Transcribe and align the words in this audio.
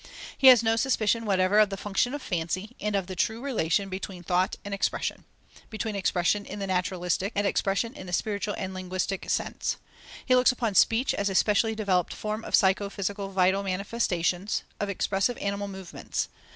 He 0.35 0.47
has 0.47 0.63
no 0.63 0.77
suspicion 0.77 1.27
whatever 1.27 1.59
of 1.59 1.69
the 1.69 1.77
function 1.77 2.15
of 2.15 2.23
fancy, 2.23 2.75
and 2.81 2.95
of 2.95 3.05
the 3.05 3.15
true 3.15 3.39
relation 3.39 3.87
between 3.87 4.23
thought 4.23 4.55
and 4.65 4.73
expression, 4.73 5.25
between 5.69 5.95
expression 5.95 6.43
in 6.43 6.57
the 6.57 6.65
naturalistic, 6.65 7.31
and 7.35 7.45
expression 7.45 7.93
in 7.93 8.07
the 8.07 8.11
spiritual 8.11 8.55
and 8.57 8.73
linguistic 8.73 9.29
sense. 9.29 9.77
He 10.25 10.33
looks 10.35 10.51
upon 10.51 10.73
speech 10.73 11.13
as 11.13 11.29
a 11.29 11.35
specially 11.35 11.75
developed 11.75 12.15
form 12.15 12.43
of 12.43 12.55
psycho 12.55 12.89
physical 12.89 13.29
vital 13.29 13.61
manifestations, 13.61 14.63
of 14.79 14.89
expressive 14.89 15.37
animal 15.37 15.67
movements. 15.67 16.29